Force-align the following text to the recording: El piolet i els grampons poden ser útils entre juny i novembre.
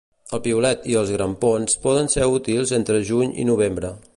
El 0.35 0.39
piolet 0.45 0.87
i 0.93 0.95
els 1.01 1.11
grampons 1.17 1.77
poden 1.85 2.09
ser 2.15 2.29
útils 2.39 2.73
entre 2.79 2.99
juny 3.11 3.37
i 3.45 3.47
novembre. 3.51 3.95